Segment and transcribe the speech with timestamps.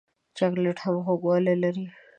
[0.37, 1.85] چاکلېټ هم خوږوالی لري.